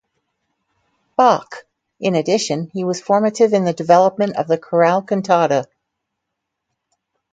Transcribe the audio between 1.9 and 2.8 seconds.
in addition